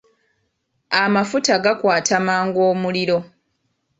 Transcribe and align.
Amafuta 1.01 1.53
gakwata 1.63 2.15
mangu 2.27 2.59
omuliro. 2.71 3.17